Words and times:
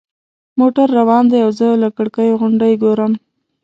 موټر 0.59 0.87
روان 0.99 1.23
دی 1.31 1.39
او 1.45 1.51
زه 1.59 1.67
له 1.83 1.89
کړکۍ 1.97 2.29
غونډۍ 2.39 2.73
ګورم. 2.83 3.13